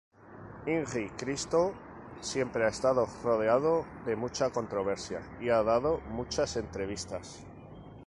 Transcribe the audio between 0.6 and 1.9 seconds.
Inri Cristo